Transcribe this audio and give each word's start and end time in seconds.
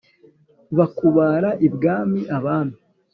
bakubara 0.77 1.49
i 1.65 1.67
bwami 1.73 2.19
abami 2.37 2.77